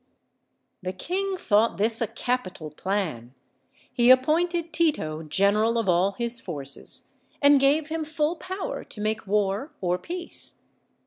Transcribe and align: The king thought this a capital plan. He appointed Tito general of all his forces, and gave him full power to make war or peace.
The 0.81 0.93
king 0.93 1.37
thought 1.37 1.77
this 1.77 2.01
a 2.01 2.07
capital 2.07 2.71
plan. 2.71 3.35
He 3.93 4.09
appointed 4.09 4.73
Tito 4.73 5.21
general 5.21 5.77
of 5.77 5.87
all 5.87 6.13
his 6.13 6.39
forces, 6.39 7.03
and 7.39 7.59
gave 7.59 7.89
him 7.89 8.03
full 8.03 8.35
power 8.35 8.83
to 8.83 8.99
make 8.99 9.27
war 9.27 9.73
or 9.79 9.99
peace. 9.99 10.55